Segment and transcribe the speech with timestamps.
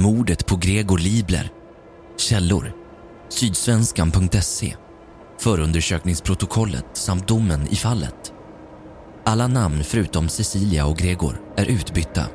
[0.00, 1.50] Mordet på Gregor Libler.
[2.18, 2.72] Källor.
[3.28, 4.76] Sydsvenskan.se.
[5.40, 8.32] Förundersökningsprotokollet samt domen i fallet.
[9.24, 12.26] Alla namn förutom Cecilia och Gregor är utbytta.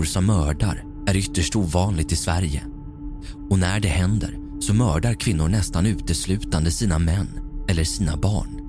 [0.00, 2.62] Kvinnor som mördar är ytterst ovanligt i Sverige.
[3.50, 7.28] Och när det händer så mördar kvinnor nästan uteslutande sina män
[7.68, 8.60] eller sina barn.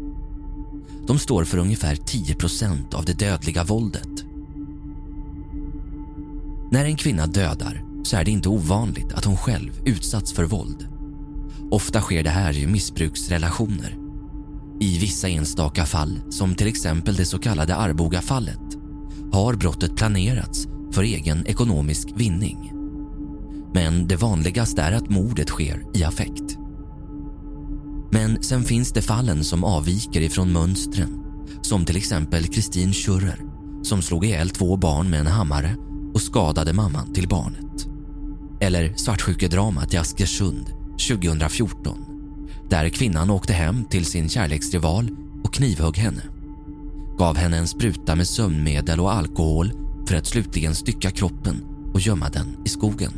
[1.08, 4.25] De står för ungefär 10 procent av det dödliga våldet.
[6.72, 10.88] När en kvinna dödar så är det inte ovanligt att hon själv utsatts för våld.
[11.72, 13.97] Ofta sker det här i missbruksrelationer.
[14.80, 18.78] I vissa enstaka fall, som till exempel det så kallade Arboga-fallet,
[19.31, 22.73] har brottet planerats för egen ekonomisk vinning.
[23.73, 26.58] Men det vanligaste är att mordet sker i affekt.
[28.11, 31.17] Men sen finns det fallen som avviker ifrån mönstren.
[31.62, 33.52] Som till exempel Kristin Schürrer
[33.84, 35.75] som slog ihjäl två barn med en hammare
[36.14, 37.88] och skadade mamman till barnet.
[38.62, 40.66] Eller svartsjukedramat i Askersund
[41.09, 42.06] 2014
[42.69, 45.09] där kvinnan åkte hem till sin kärleksrival
[45.44, 46.23] och knivhögg henne.
[47.17, 49.72] Gav henne en spruta med sömnmedel och alkohol
[50.07, 51.63] för att slutligen stycka kroppen
[51.94, 53.11] och gömma den i skogen.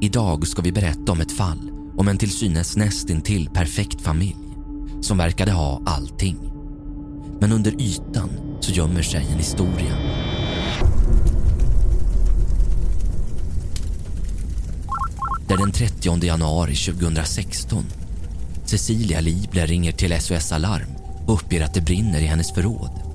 [0.00, 4.36] Idag ska vi berätta om ett fall om en till synes nästintill perfekt familj
[5.00, 6.36] som verkade ha allting.
[7.40, 9.96] Men under ytan så gömmer sig en historia.
[15.48, 17.84] Det är den 30 januari 2016.
[18.64, 20.88] Cecilia Libler ringer till SOS Alarm
[21.26, 23.11] och uppger att det brinner i hennes förråd.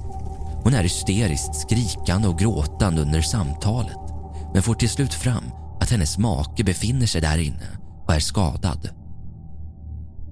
[0.67, 3.97] Hon är hysteriskt skrikande och gråtande under samtalet
[4.53, 5.43] men får till slut fram
[5.79, 7.67] att hennes make befinner sig där inne
[8.07, 8.89] och är skadad.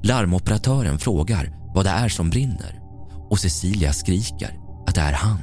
[0.03, 2.79] Larmoperatören frågar vad det är som brinner
[3.29, 5.39] och Cecilia skriker att det är han.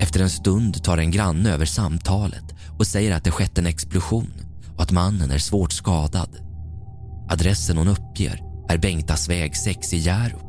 [0.00, 4.32] Efter en stund tar en granne över samtalet och säger att det skett en explosion
[4.76, 6.36] och att mannen är svårt skadad.
[7.30, 10.47] Adressen hon uppger är Bengtasväg 6 i Hjärup.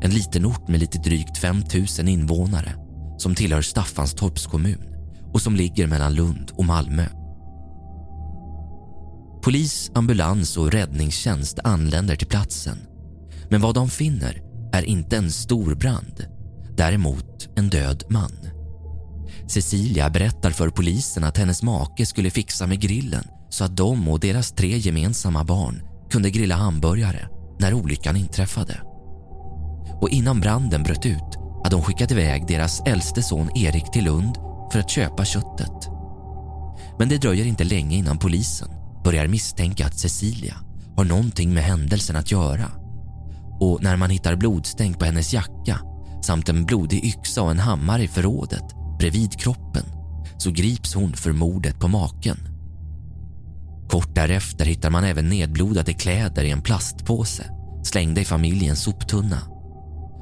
[0.00, 1.62] En liten ort med lite drygt 5
[1.98, 2.74] 000 invånare
[3.18, 4.84] som tillhör Staffanstorps kommun
[5.32, 7.06] och som ligger mellan Lund och Malmö.
[9.42, 12.78] Polis, ambulans och räddningstjänst anländer till platsen.
[13.50, 14.42] Men vad de finner
[14.72, 16.26] är inte en stor brand,
[16.76, 18.32] däremot en död man.
[19.48, 24.20] Cecilia berättar för polisen att hennes make skulle fixa med grillen så att de och
[24.20, 27.28] deras tre gemensamma barn kunde grilla hamburgare
[27.60, 28.87] när olyckan inträffade.
[30.00, 34.38] Och innan branden bröt ut hade hon skickat iväg deras äldste son Erik till Lund
[34.72, 35.88] för att köpa köttet.
[36.98, 38.68] Men det dröjer inte länge innan polisen
[39.04, 40.54] börjar misstänka att Cecilia
[40.96, 42.70] har någonting med händelsen att göra.
[43.60, 45.80] Och när man hittar blodstänk på hennes jacka
[46.22, 48.64] samt en blodig yxa och en hammare i förrådet
[48.98, 49.84] bredvid kroppen
[50.38, 52.36] så grips hon för mordet på maken.
[53.88, 57.50] Kort därefter hittar man även nedblodade kläder i en plastpåse
[57.82, 59.57] slängda i familjens soptunna.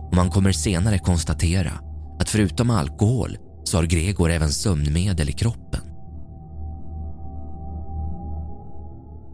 [0.09, 1.73] Och man kommer senare konstatera
[2.21, 5.81] att förutom alkohol så har Gregor även sömnmedel i kroppen.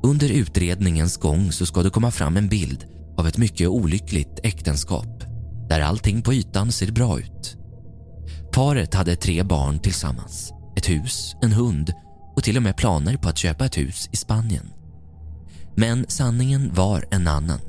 [0.03, 2.84] Under utredningens gång så ska det komma fram en bild
[3.16, 5.25] av ett mycket olyckligt äktenskap
[5.69, 7.56] där allting på ytan ser bra ut.
[8.53, 11.93] Paret hade tre barn tillsammans, ett hus, en hund
[12.37, 14.73] och till och med planer på att köpa ett hus i Spanien.
[15.76, 17.61] Men sanningen var en annan.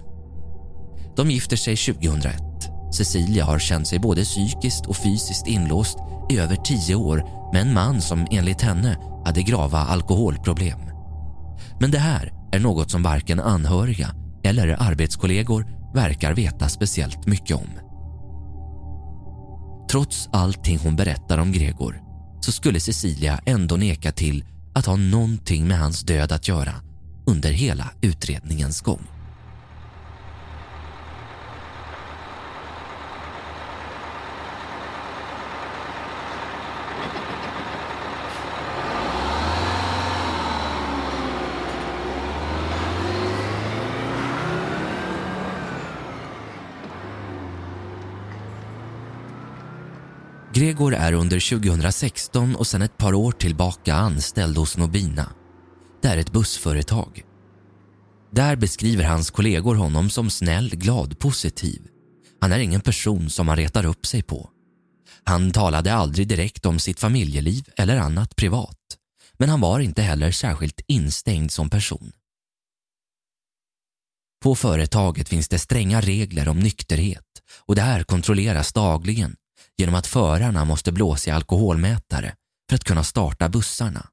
[1.16, 2.53] De gifter sig 2001.
[2.94, 5.98] Cecilia har känt sig både psykiskt och fysiskt inlåst
[6.30, 7.24] i över tio år
[7.54, 10.80] med en man som enligt henne hade grava alkoholproblem.
[11.80, 17.70] Men det här är något som varken anhöriga eller arbetskollegor verkar veta speciellt mycket om.
[19.92, 22.02] Trots allting hon berättar om Gregor
[22.42, 26.74] så skulle Cecilia ändå neka till att ha någonting med hans död att göra
[27.26, 29.08] under hela utredningens gång.
[50.54, 55.34] Gregor är under 2016 och sedan ett par år tillbaka anställd hos Nobina.
[56.02, 57.24] Det är ett bussföretag.
[58.32, 61.82] Där beskriver hans kollegor honom som snäll, glad, positiv.
[62.42, 64.50] Han är ingen person som man retar upp sig på.
[65.24, 68.80] Han talade aldrig direkt om sitt familjeliv eller annat privat.
[69.38, 72.12] Men han var inte heller särskilt instängd som person.
[74.44, 77.26] På företaget finns det stränga regler om nykterhet
[77.66, 79.36] och det här kontrolleras dagligen
[79.78, 82.36] genom att förarna måste blåsa i alkoholmätare
[82.70, 84.08] för att kunna starta bussarna.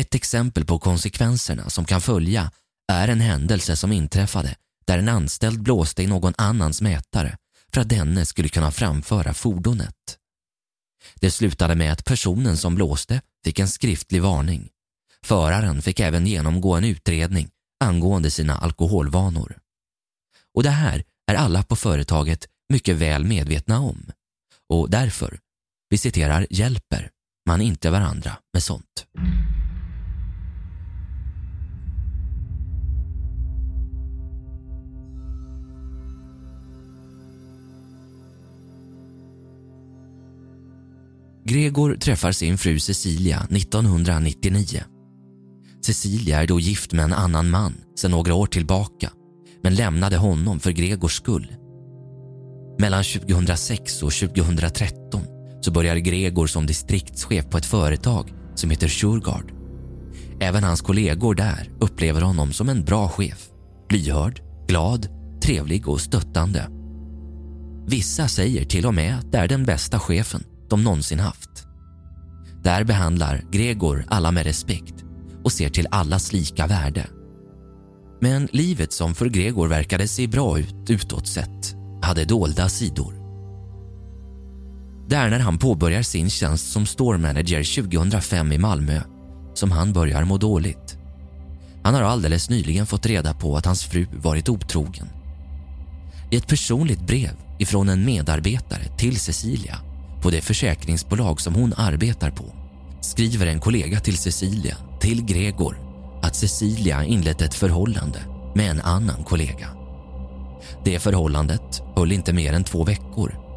[0.00, 2.50] Ett exempel på konsekvenserna som kan följa
[2.92, 4.56] är en händelse som inträffade
[4.86, 7.36] där en anställd blåste i någon annans mätare
[7.72, 10.18] för att denne skulle kunna framföra fordonet.
[11.14, 14.68] Det slutade med att personen som blåste fick en skriftlig varning.
[15.22, 17.50] Föraren fick även genomgå en utredning
[17.84, 19.58] angående sina alkoholvanor.
[20.54, 24.10] Och det här är alla på företaget mycket väl medvetna om.
[24.68, 25.38] Och därför,
[25.88, 27.10] vi citerar, hjälper
[27.46, 29.06] man inte varandra med sånt.
[41.44, 44.84] Gregor träffar sin fru Cecilia 1999.
[45.84, 49.10] Cecilia är då gift med en annan man sedan några år tillbaka
[49.62, 51.52] men lämnade honom för Gregors skull.
[52.80, 55.22] Mellan 2006 och 2013
[55.60, 59.52] så börjar Gregor som distriktschef på ett företag som heter Shurgard.
[60.40, 63.48] Även hans kollegor där upplever honom som en bra chef.
[63.90, 65.08] Lyhörd, glad,
[65.42, 66.68] trevlig och stöttande.
[67.86, 71.66] Vissa säger till och med att det är den bästa chefen de någonsin haft.
[72.62, 75.04] Där behandlar Gregor alla med respekt
[75.44, 77.06] och ser till allas lika värde.
[78.20, 81.77] Men livet som för Gregor verkade se bra ut utåt sett
[82.08, 83.14] hade dolda sidor.
[85.08, 89.00] Det är när han påbörjar sin tjänst som store manager 2005 i Malmö
[89.54, 90.96] som han börjar må dåligt.
[91.82, 95.08] Han har alldeles nyligen fått reda på att hans fru varit otrogen.
[96.30, 99.78] I ett personligt brev ifrån en medarbetare till Cecilia
[100.22, 102.44] på det försäkringsbolag som hon arbetar på
[103.00, 105.78] skriver en kollega till Cecilia, till Gregor,
[106.22, 108.20] att Cecilia inlett ett förhållande
[108.54, 109.77] med en annan kollega.
[110.84, 113.48] Det förhållandet höll inte mer än två veckor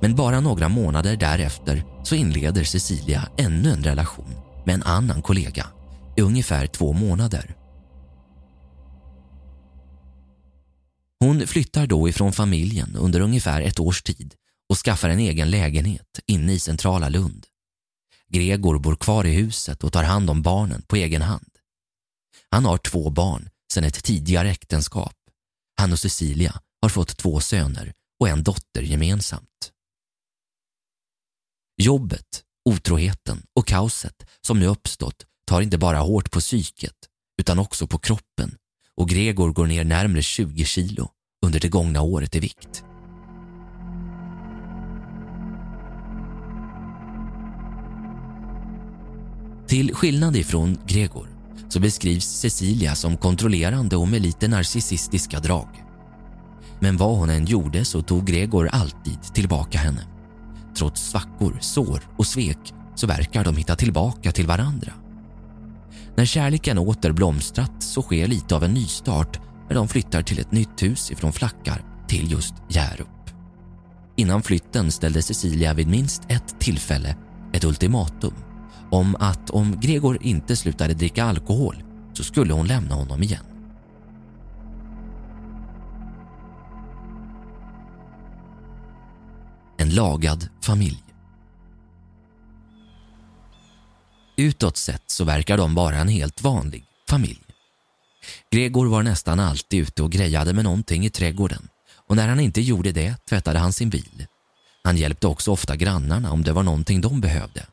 [0.00, 4.34] men bara några månader därefter så inleder Cecilia ännu en relation
[4.64, 5.66] med en annan kollega
[6.16, 7.56] i ungefär två månader.
[11.20, 14.34] Hon flyttar då ifrån familjen under ungefär ett års tid
[14.68, 17.46] och skaffar en egen lägenhet inne i centrala Lund.
[18.28, 21.48] Gregor bor kvar i huset och tar hand om barnen på egen hand.
[22.50, 25.14] Han har två barn sedan ett tidigare äktenskap.
[25.80, 29.72] Han och Cecilia har fått två söner och en dotter gemensamt.
[31.82, 36.94] Jobbet, otroheten och kaoset som nu uppstått tar inte bara hårt på psyket
[37.40, 38.56] utan också på kroppen
[38.96, 41.10] och Gregor går ner närmare 20 kilo
[41.46, 42.84] under det gångna året i vikt.
[49.66, 51.29] Till skillnad ifrån Gregor
[51.70, 55.68] så beskrivs Cecilia som kontrollerande och med lite narcissistiska drag.
[56.80, 60.06] Men vad hon än gjorde så tog Gregor alltid tillbaka henne.
[60.76, 64.92] Trots svackor, sår och svek så verkar de hitta tillbaka till varandra.
[66.16, 70.52] När kärleken åter blomstrat så sker lite av en nystart när de flyttar till ett
[70.52, 73.08] nytt hus ifrån Flackar till just Hjärup.
[74.16, 77.16] Innan flytten ställde Cecilia vid minst ett tillfälle
[77.52, 78.34] ett ultimatum
[78.90, 81.82] om att om Gregor inte slutade dricka alkohol
[82.12, 83.44] så skulle hon lämna honom igen.
[89.78, 91.04] En lagad familj.
[94.36, 97.40] Utåt sett så verkar de vara en helt vanlig familj.
[98.50, 101.68] Gregor var nästan alltid ute och grejade med någonting i trädgården
[102.08, 104.26] och när han inte gjorde det tvättade han sin bil.
[104.84, 107.66] Han hjälpte också ofta grannarna om det var någonting de behövde.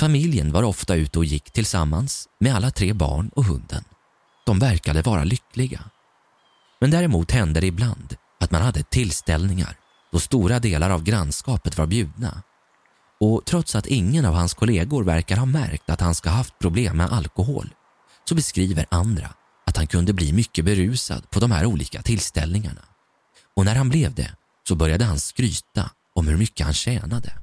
[0.00, 3.84] Familjen var ofta ute och gick tillsammans med alla tre barn och hunden.
[4.46, 5.80] De verkade vara lyckliga.
[6.80, 9.76] Men däremot hände det ibland att man hade tillställningar
[10.12, 12.42] då stora delar av grannskapet var bjudna.
[13.20, 16.58] Och trots att ingen av hans kollegor verkar ha märkt att han ska ha haft
[16.58, 17.74] problem med alkohol
[18.28, 19.34] så beskriver andra
[19.66, 22.82] att han kunde bli mycket berusad på de här olika tillställningarna.
[23.56, 24.30] Och när han blev det
[24.68, 27.39] så började han skryta om hur mycket han tjänade.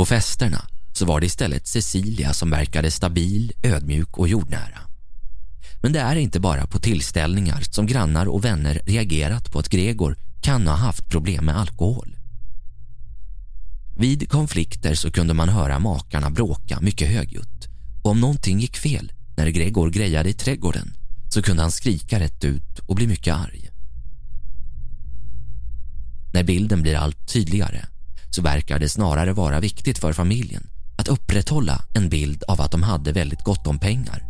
[0.00, 4.78] På festerna så var det istället Cecilia som verkade stabil, ödmjuk och jordnära.
[5.82, 10.16] Men det är inte bara på tillställningar som grannar och vänner reagerat på att Gregor
[10.42, 12.16] kan ha haft problem med alkohol.
[13.96, 17.68] Vid konflikter så kunde man höra makarna bråka mycket högljutt
[18.02, 20.92] och om någonting gick fel när Gregor grejade i trädgården
[21.28, 23.70] så kunde han skrika rätt ut och bli mycket arg.
[26.32, 27.86] När bilden blir allt tydligare
[28.30, 32.82] så verkar det snarare vara viktigt för familjen att upprätthålla en bild av att de
[32.82, 34.24] hade väldigt gott om pengar.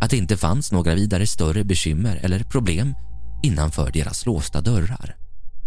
[0.00, 2.94] Att det inte fanns några vidare större bekymmer eller problem
[3.42, 5.16] innanför deras låsta dörrar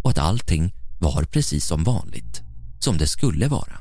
[0.04, 2.42] och att allting var precis som vanligt,
[2.80, 3.80] som det skulle vara.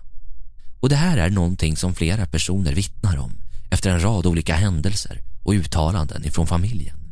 [0.81, 3.33] Och det här är någonting som flera personer vittnar om
[3.71, 7.08] efter en rad olika händelser och uttalanden ifrån familjen.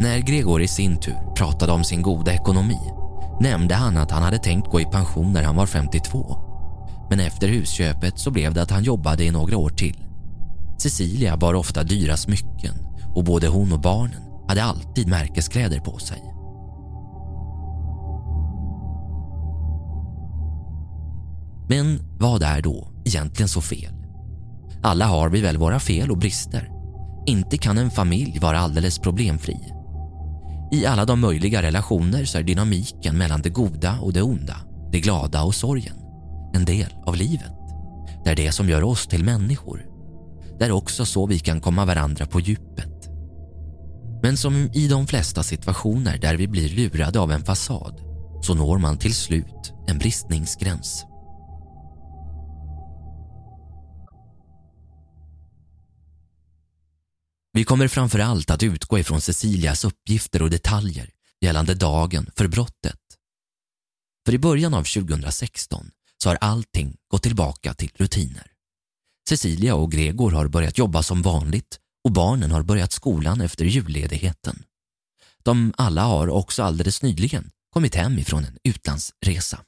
[0.00, 2.78] När Gregor i sin tur pratade om sin goda ekonomi
[3.40, 6.36] nämnde han att han hade tänkt gå i pension när han var 52.
[7.10, 9.96] Men efter husköpet så blev det att han jobbade i några år till.
[10.78, 12.74] Cecilia bar ofta dyra smycken
[13.14, 16.22] och både hon och barnen hade alltid märkeskläder på sig.
[21.68, 23.92] Men vad är då egentligen så fel?
[24.82, 26.70] Alla har vi väl våra fel och brister.
[27.26, 29.77] Inte kan en familj vara alldeles problemfri.
[30.70, 34.56] I alla de möjliga relationer så är dynamiken mellan det goda och det onda,
[34.92, 35.96] det glada och sorgen,
[36.54, 37.52] en del av livet.
[38.24, 39.86] Det är det som gör oss till människor.
[40.58, 43.08] Det är också så vi kan komma varandra på djupet.
[44.22, 48.00] Men som i de flesta situationer där vi blir lurade av en fasad
[48.42, 51.04] så når man till slut en bristningsgräns.
[57.58, 61.10] Vi kommer framför allt att utgå ifrån Cecilias uppgifter och detaljer
[61.40, 63.00] gällande dagen för brottet.
[64.26, 65.90] För i början av 2016
[66.22, 68.52] så har allting gått tillbaka till rutiner.
[69.28, 74.62] Cecilia och Gregor har börjat jobba som vanligt och barnen har börjat skolan efter julledigheten.
[75.42, 79.60] De alla har också alldeles nyligen kommit hem ifrån en utlandsresa.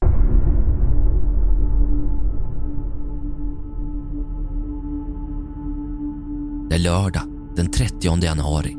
[6.68, 8.76] Det är lördag den 30 januari.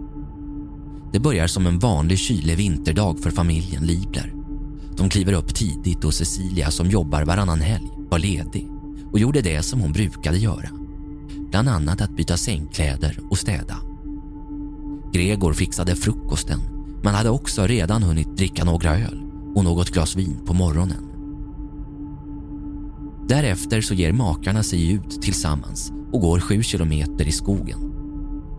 [1.13, 4.34] Det börjar som en vanlig kylig vinterdag för familjen Libler.
[4.98, 8.70] De kliver upp tidigt och Cecilia som jobbar varannan helg var ledig
[9.12, 10.70] och gjorde det som hon brukade göra.
[11.50, 13.78] Bland annat att byta sängkläder och städa.
[15.13, 16.60] Gregor fixade frukosten
[17.04, 19.22] men hade också redan hunnit dricka några öl
[19.56, 21.08] och något glas vin på morgonen.
[23.28, 27.91] Därefter så ger makarna sig ut tillsammans och går sju kilometer i skogen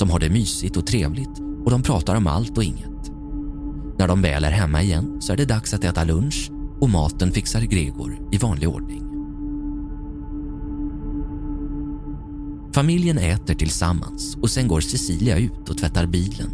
[0.02, 3.10] de har det mysigt och trevligt och de pratar om allt och inget.
[3.98, 7.32] När de väl är hemma igen så är det dags att äta lunch och maten
[7.32, 9.02] fixar Gregor i vanlig ordning.
[12.74, 16.50] Familjen äter tillsammans och sen går Cecilia ut och tvättar bilen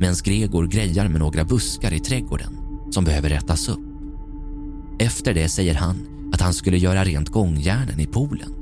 [0.00, 2.52] medan Gregor grejar med några buskar i trädgården
[2.90, 3.86] som behöver rättas upp.
[4.98, 5.96] Efter det säger han
[6.32, 8.54] att han skulle göra rent gångjärnen i poolen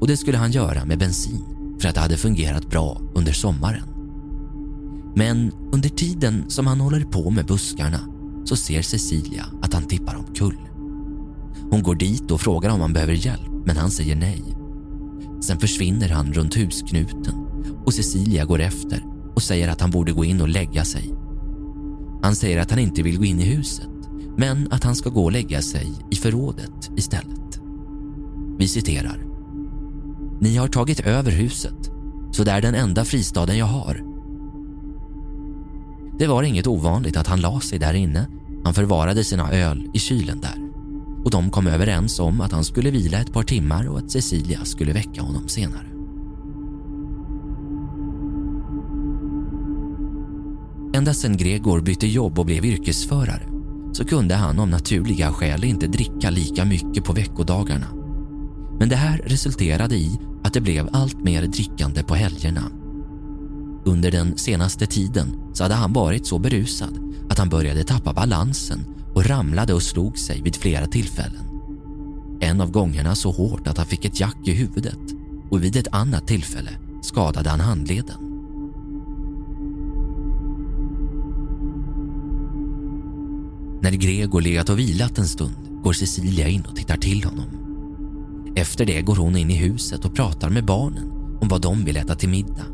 [0.00, 3.82] och det skulle han göra med bensin för att det hade fungerat bra under sommaren.
[5.16, 8.00] Men under tiden som han håller på med buskarna
[8.44, 10.56] så ser Cecilia att han tippar omkull.
[11.70, 14.42] Hon går dit och frågar om han behöver hjälp, men han säger nej.
[15.40, 17.34] Sen försvinner han runt husknuten
[17.84, 21.14] och Cecilia går efter och säger att han borde gå in och lägga sig.
[22.22, 23.88] Han säger att han inte vill gå in i huset,
[24.36, 27.60] men att han ska gå och lägga sig i förrådet istället.
[28.58, 29.31] Vi citerar.
[30.42, 31.90] Ni har tagit över huset,
[32.32, 34.02] så det är den enda fristaden jag har.
[36.18, 38.26] Det var inget ovanligt att han la sig där inne.
[38.64, 40.70] Han förvarade sina öl i kylen där.
[41.24, 44.64] Och de kom överens om att han skulle vila ett par timmar och att Cecilia
[44.64, 45.86] skulle väcka honom senare.
[50.94, 53.48] Ända sedan Gregor bytte jobb och blev yrkesförare
[53.92, 57.86] så kunde han av naturliga skäl inte dricka lika mycket på veckodagarna.
[58.78, 60.18] Men det här resulterade i
[60.52, 62.70] att det blev allt mer drickande på helgerna.
[63.84, 66.98] Under den senaste tiden så hade han varit så berusad
[67.30, 68.78] att han började tappa balansen
[69.14, 71.44] och ramlade och slog sig vid flera tillfällen.
[72.40, 74.98] En av gångerna så hårt att han fick ett jack i huvudet
[75.50, 76.70] och vid ett annat tillfälle
[77.02, 78.18] skadade han handleden.
[83.82, 87.61] När Gregor legat och vilat en stund går Cecilia in och tittar till honom.
[88.54, 91.96] Efter det går hon in i huset och pratar med barnen om vad de vill
[91.96, 92.66] äta till middag.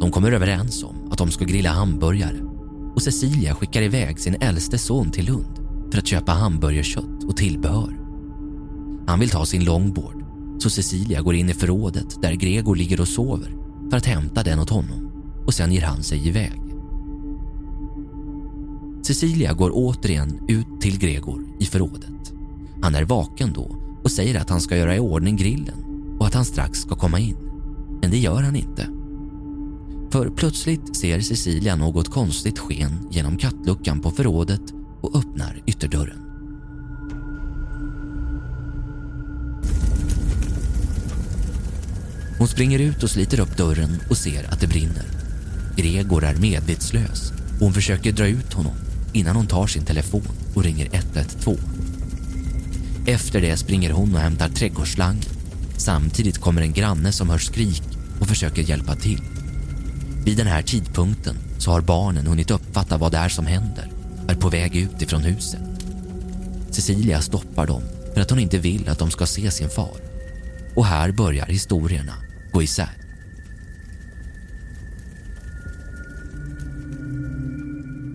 [0.00, 2.40] De kommer överens om att de ska grilla hamburgare
[2.94, 5.60] och Cecilia skickar iväg sin äldste son till Lund
[5.90, 8.00] för att köpa hamburgerkött och tillbehör.
[9.06, 10.24] Han vill ta sin longboard
[10.58, 13.56] så Cecilia går in i förrådet där Gregor ligger och sover
[13.90, 15.12] för att hämta den åt honom
[15.46, 16.62] och sen ger han sig iväg.
[19.02, 22.32] Cecilia går återigen ut till Gregor i förrådet.
[22.82, 23.79] Han är vaken då
[24.10, 25.74] och säger att han ska göra i ordning grillen
[26.18, 27.36] och att han strax ska komma in.
[28.02, 28.88] Men det gör han inte.
[30.12, 34.60] För plötsligt ser Cecilia något konstigt sken genom kattluckan på förrådet
[35.00, 36.20] och öppnar ytterdörren.
[42.38, 45.06] Hon springer ut och sliter upp dörren och ser att det brinner.
[45.76, 48.74] Gregor är medvetslös och hon försöker dra ut honom
[49.12, 51.79] innan hon tar sin telefon och ringer 112.
[53.10, 55.20] Efter det springer hon och hämtar trädgårdsslang.
[55.76, 57.82] Samtidigt kommer en granne som hör skrik
[58.20, 59.22] och försöker hjälpa till.
[60.24, 63.90] Vid den här tidpunkten så har barnen hunnit uppfatta vad det är som händer
[64.28, 65.60] är på väg ut ifrån huset.
[66.70, 67.82] Cecilia stoppar dem
[68.14, 69.96] för att hon inte vill att de ska se sin far.
[70.74, 72.14] Och här börjar historierna
[72.52, 72.96] gå isär.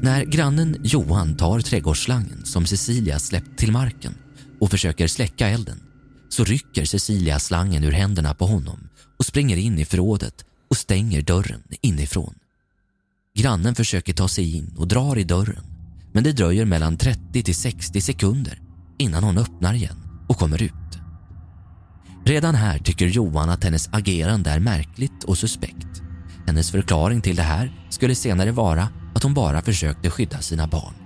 [0.02, 4.16] När grannen Johan tar trädgårdsslangen som Cecilia släppt till marken
[4.60, 5.84] och försöker släcka elden
[6.30, 11.22] så rycker Cecilia slangen ur händerna på honom och springer in i förrådet och stänger
[11.22, 12.36] dörren inifrån.
[13.38, 15.64] Grannen försöker ta sig in och drar i dörren
[16.14, 18.62] men det dröjer mellan 30 till 60 sekunder
[18.98, 19.98] innan hon öppnar igen
[20.30, 20.72] och kommer ut.
[22.26, 26.02] Redan här tycker Johan att hennes agerande är märkligt och suspekt.
[26.48, 31.05] Hennes förklaring till det här skulle senare vara att hon bara försökte skydda sina barn.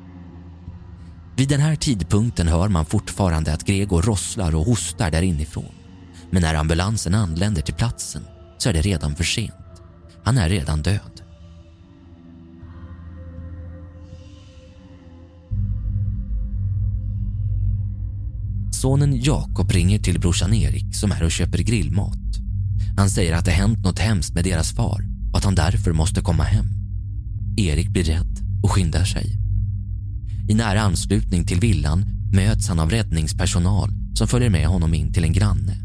[1.39, 5.71] Vid den här tidpunkten hör man fortfarande att Gregor rosslar och hostar där inifrån.
[6.31, 8.23] Men när ambulansen anländer till platsen
[8.57, 9.53] så är det redan för sent.
[10.23, 11.21] Han är redan död.
[18.71, 22.19] Sonen Jakob ringer till brorsan Erik som är och köper grillmat.
[22.97, 26.21] Han säger att det hänt något hemskt med deras far och att han därför måste
[26.21, 26.67] komma hem.
[27.57, 29.48] Erik blir rädd och skyndar sig.
[30.49, 35.23] I nära anslutning till villan möts han av räddningspersonal som följer med honom in till
[35.23, 35.77] en granne.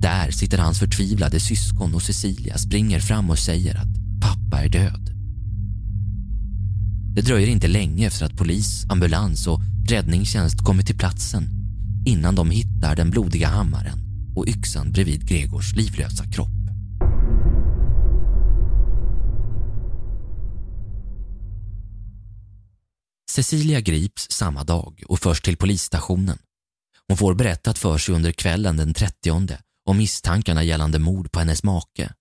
[0.00, 5.10] Där sitter hans förtvivlade syskon och Cecilia springer fram och säger att pappa är död.
[7.14, 11.48] Det dröjer inte länge efter att polis, ambulans och räddningstjänst kommit till platsen
[12.06, 13.98] innan de hittar den blodiga hammaren
[14.36, 16.63] och yxan bredvid Gregors livlösa kropp.
[23.34, 26.38] Cecilia grips samma dag och förs till polisstationen.
[27.08, 31.62] Hon får berättat för sig under kvällen den 30 om misstankarna gällande mord på hennes
[31.62, 32.14] make.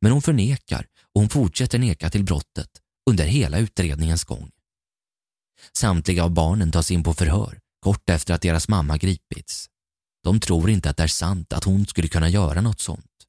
[0.00, 2.68] Men hon förnekar och hon fortsätter neka till brottet
[3.10, 4.50] under hela utredningens gång.
[5.72, 9.66] Samtliga av barnen tas in på förhör kort efter att deras mamma gripits.
[10.22, 13.26] De tror inte att det är sant att hon skulle kunna göra något sånt.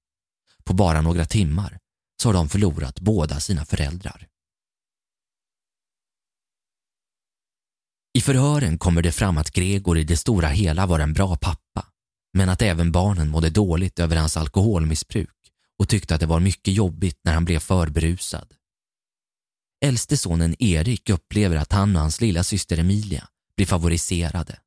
[0.63, 1.79] På bara några timmar
[2.21, 4.30] så har de förlorat båda sina föräldrar.
[8.13, 11.85] I förhören kommer det fram att Gregor i det stora hela var en bra pappa,
[12.33, 15.29] men att även barnen mådde dåligt över hans alkoholmissbruk
[15.79, 18.53] och tyckte att det var mycket jobbigt när han blev för berusad.
[19.85, 24.59] Äldste sonen Erik upplever att han och hans lilla syster Emilia blir favoriserade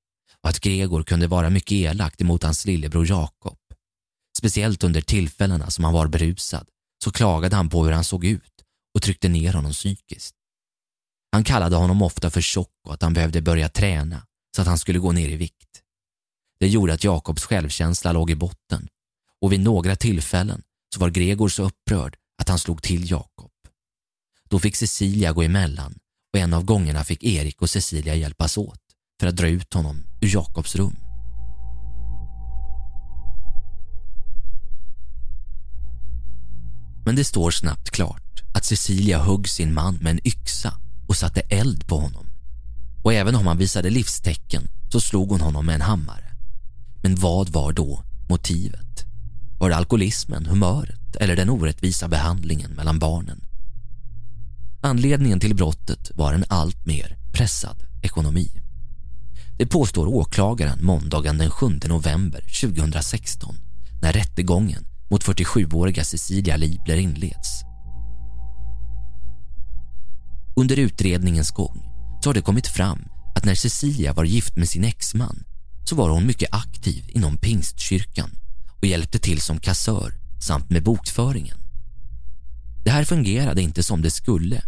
[0.43, 3.59] och att Gregor kunde vara mycket elakt emot hans lillebror Jakob.
[4.39, 6.69] Speciellt under tillfällena som han var berusad
[7.05, 10.35] så klagade han på hur han såg ut och tryckte ner honom psykiskt.
[11.35, 14.79] Han kallade honom ofta för tjock och att han behövde börja träna så att han
[14.79, 15.83] skulle gå ner i vikt.
[16.61, 18.89] Det gjorde att Jakobs självkänsla låg i botten
[19.41, 20.63] och vid några tillfällen
[20.95, 23.51] så var Gregor så upprörd att han slog till Jakob.
[24.49, 25.99] Då fick Cecilia gå emellan
[26.33, 28.81] och en av gångerna fick Erik och Cecilia hjälpas åt
[29.21, 30.97] för att dra ut honom ur Jakobs rum.
[37.05, 41.41] Men det står snabbt klart att Cecilia högg sin man med en yxa och satte
[41.41, 42.27] eld på honom.
[43.03, 46.35] Och även om han visade livstecken så slog hon honom med en hammare.
[47.03, 49.05] Men vad var då motivet?
[49.59, 53.41] Var det alkoholismen, humöret eller den orättvisa behandlingen mellan barnen?
[54.83, 58.51] Anledningen till brottet var en allt mer pressad ekonomi.
[59.59, 63.57] Det påstår åklagaren måndagen den 7 november 2016
[64.03, 67.64] när rättegången mot 47-åriga Cecilia Libler inleds.
[70.57, 71.83] Under utredningens gång
[72.23, 75.45] så har det kommit fram att när Cecilia var gift med sin exman
[75.85, 78.31] så var hon mycket aktiv inom pingstkyrkan
[78.81, 81.57] och hjälpte till som kassör samt med bokföringen.
[82.85, 84.63] Det här fungerade inte som det skulle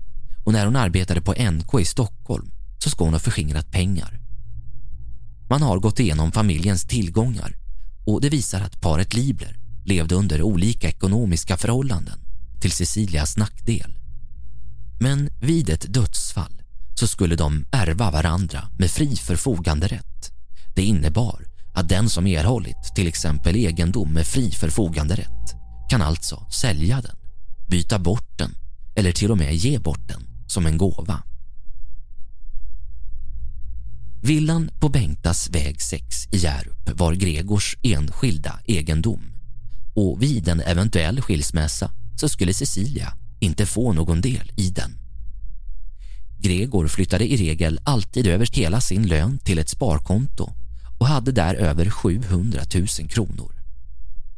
[0.45, 4.21] och när hon arbetade på NK i Stockholm så ska hon ha förskingrat pengar
[5.49, 7.57] Man har gått igenom familjens tillgångar
[8.07, 12.19] och det visar att paret Libler levde under olika ekonomiska förhållanden
[12.61, 13.96] till Cecilias nackdel.
[14.99, 16.63] Men vid ett dödsfall
[16.95, 20.33] så skulle de ärva varandra med fri förfoganderätt.
[20.75, 25.55] Det innebar att den som erhållit till exempel egendom med fri förfoganderätt
[25.91, 27.17] kan alltså sälja den,
[27.69, 28.55] byta bort den
[28.97, 31.23] eller till och med ge bort den som en gåva.
[34.23, 39.33] Villan på Bengtas väg 6 i Hjärup var Gregors enskilda egendom
[39.95, 44.99] och vid en eventuell skilsmässa så skulle Cecilia inte få någon del i den.
[46.39, 50.53] Gregor flyttade i regel alltid över hela sin lön till ett sparkonto
[50.99, 53.53] och hade där över 700 000 kronor.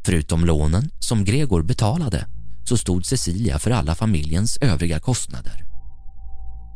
[0.05, 2.27] Förutom lånen som Gregor betalade
[2.65, 5.65] så stod Cecilia för alla familjens övriga kostnader.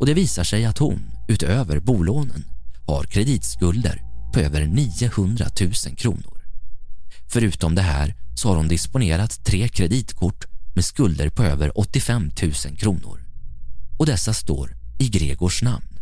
[0.00, 2.44] Och det visar sig att hon, utöver bolånen,
[2.86, 4.02] har kreditskulder
[4.34, 6.42] på över 900 000 kronor.
[7.28, 12.52] Förutom det här så har hon disponerat tre kreditkort med skulder på över 85 000
[12.76, 13.20] kronor.
[13.98, 15.98] Och dessa står i Gregors namn.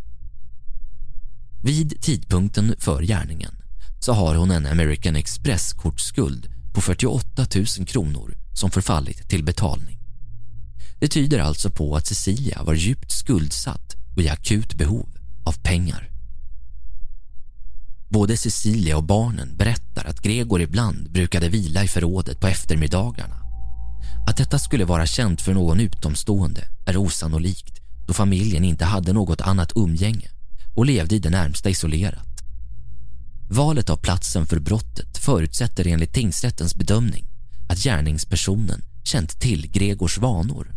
[1.63, 3.55] Vid tidpunkten för gärningen
[3.99, 7.45] så har hon en American Express-kortskuld på 48
[7.77, 9.99] 000 kronor som förfallit till betalning.
[10.99, 15.09] Det tyder alltså på att Cecilia var djupt skuldsatt och i akut behov
[15.45, 16.09] av pengar.
[18.09, 23.50] Både Cecilia och barnen berättar att Gregor ibland brukade vila i förrådet på eftermiddagarna.
[24.27, 29.41] Att detta skulle vara känt för någon utomstående är osannolikt då familjen inte hade något
[29.41, 30.29] annat umgänge
[30.75, 32.27] och levde i det närmsta isolerat.
[33.49, 37.25] Valet av platsen för brottet förutsätter enligt tingsrättens bedömning
[37.69, 40.67] att gärningspersonen känt till Gregors vanor,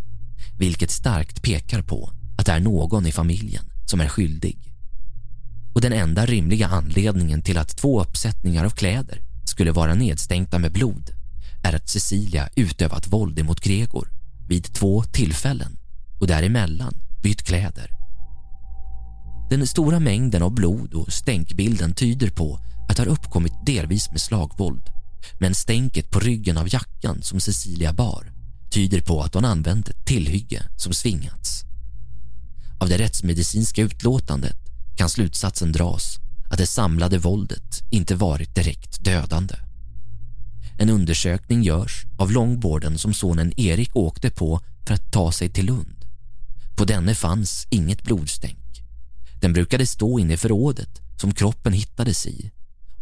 [0.58, 4.58] vilket starkt pekar på att det är någon i familjen som är skyldig.
[5.74, 10.72] Och den enda rimliga anledningen till att två uppsättningar av kläder skulle vara nedstänkta med
[10.72, 11.10] blod
[11.64, 14.08] är att Cecilia utövat våld emot Gregor
[14.48, 15.78] vid två tillfällen
[16.20, 17.90] och däremellan bytt kläder.
[19.50, 24.20] Den stora mängden av blod och stänkbilden tyder på att det har uppkommit delvis med
[24.20, 24.82] slagvåld.
[25.38, 28.32] Men stänket på ryggen av jackan som Cecilia bar
[28.70, 31.64] tyder på att hon använt ett tillhygge som svingats.
[32.80, 34.56] Av det rättsmedicinska utlåtandet
[34.96, 36.18] kan slutsatsen dras
[36.50, 39.54] att det samlade våldet inte varit direkt dödande.
[40.78, 45.66] En undersökning görs av långborden som sonen Erik åkte på för att ta sig till
[45.66, 46.04] Lund.
[46.76, 48.82] På denne fanns inget blodstänk.
[49.40, 52.50] Den brukade stå inne i förrådet som kroppen hittades i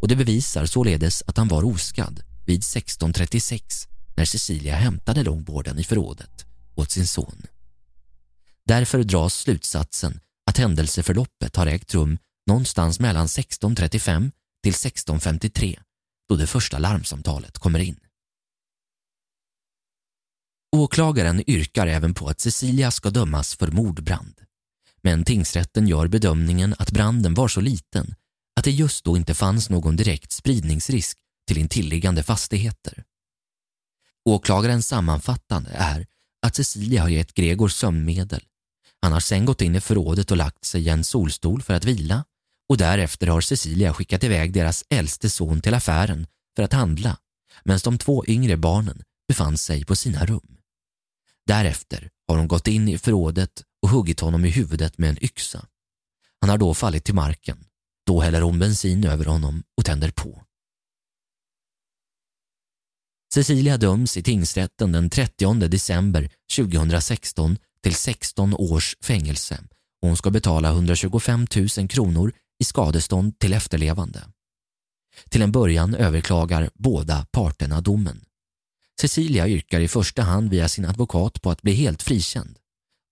[0.00, 5.84] och det bevisar således att han var oskadd vid 16.36 när Cecilia hämtade långborden i
[5.84, 7.42] förrådet åt sin son.
[8.66, 14.30] Därför dras slutsatsen att händelseförloppet har ägt rum någonstans mellan 16.35
[14.62, 15.78] till 16.53
[16.32, 18.00] då det första larmsamtalet kommer in.
[20.76, 24.40] Åklagaren yrkar även på att Cecilia ska dömas för mordbrand.
[25.02, 28.14] Men tingsrätten gör bedömningen att branden var så liten
[28.56, 33.04] att det just då inte fanns någon direkt spridningsrisk till intilliggande fastigheter.
[34.24, 36.06] Åklagarens sammanfattande är
[36.42, 38.44] att Cecilia har gett Gregor sömnmedel.
[39.02, 41.84] Han har sen gått in i förrådet och lagt sig i en solstol för att
[41.84, 42.24] vila
[42.72, 47.18] och därefter har Cecilia skickat iväg deras äldste son till affären för att handla
[47.64, 50.58] medan de två yngre barnen befann sig på sina rum.
[51.46, 55.66] Därefter har hon gått in i förrådet och huggit honom i huvudet med en yxa.
[56.40, 57.64] Han har då fallit till marken.
[58.06, 60.42] Då häller hon bensin över honom och tänder på.
[63.34, 69.64] Cecilia döms i tingsrätten den 30 december 2016 till 16 års fängelse
[70.02, 71.46] och hon ska betala 125
[71.78, 72.32] 000 kronor
[72.62, 74.20] i skadestånd till efterlevande.
[75.28, 78.24] Till en början överklagar båda parterna domen.
[79.00, 82.58] Cecilia yrkar i första hand via sin advokat på att bli helt frikänd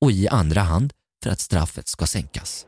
[0.01, 2.67] och i andra hand för att straffet ska sänkas.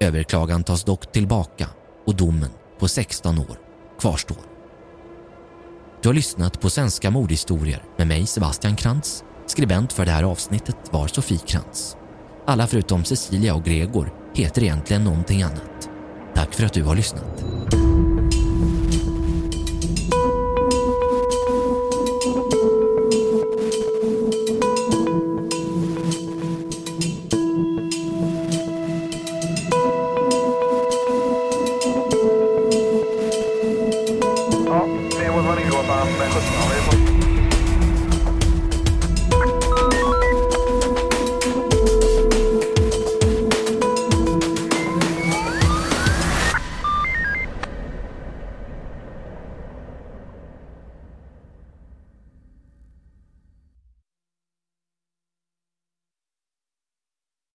[0.00, 1.68] Överklagan tas dock tillbaka
[2.06, 3.58] och domen på 16 år
[4.00, 4.44] kvarstår.
[6.02, 9.24] Du har lyssnat på Svenska mordhistorier med mig Sebastian Krantz.
[9.46, 11.96] Skribent för det här avsnittet var Sofie Krantz.
[12.46, 15.90] Alla förutom Cecilia och Gregor heter egentligen någonting annat.
[16.34, 17.44] Tack för att du har lyssnat.